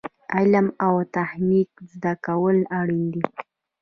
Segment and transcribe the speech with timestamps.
[0.35, 3.23] علم او تخنیک زده کول اړین دي